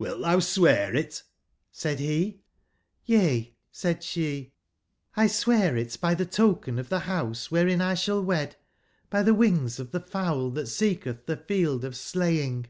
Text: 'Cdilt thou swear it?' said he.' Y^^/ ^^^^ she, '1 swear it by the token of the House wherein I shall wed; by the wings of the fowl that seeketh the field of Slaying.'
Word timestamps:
'Cdilt 0.00 0.22
thou 0.22 0.38
swear 0.38 0.96
it?' 0.96 1.22
said 1.70 2.00
he.' 2.00 2.40
Y^^/ 3.10 3.50
^^^^ 3.74 4.02
she, 4.02 4.54
'1 5.12 5.28
swear 5.28 5.76
it 5.76 5.98
by 6.00 6.14
the 6.14 6.24
token 6.24 6.78
of 6.78 6.88
the 6.88 7.00
House 7.00 7.50
wherein 7.50 7.82
I 7.82 7.92
shall 7.92 8.24
wed; 8.24 8.56
by 9.10 9.22
the 9.22 9.34
wings 9.34 9.78
of 9.78 9.90
the 9.90 10.00
fowl 10.00 10.48
that 10.52 10.68
seeketh 10.68 11.26
the 11.26 11.36
field 11.36 11.84
of 11.84 11.94
Slaying.' 11.94 12.68